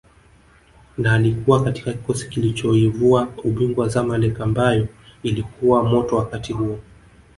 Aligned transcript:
na 0.97 1.13
alikuwa 1.13 1.63
katika 1.63 1.91
kikosi 1.93 2.29
kilichoivua 2.29 3.27
ubingwa 3.43 3.87
Zamaleck 3.87 4.41
ambayo 4.41 4.87
ilikuwa 5.23 5.83
moto 5.83 6.15
wakati 6.15 6.53
huo 6.53 6.79